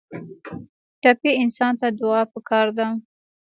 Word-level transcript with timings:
ټپي 1.01 1.31
انسان 1.43 1.73
ته 1.81 1.87
دعا 1.99 2.21
پکار 2.33 2.67
ده. 2.77 2.87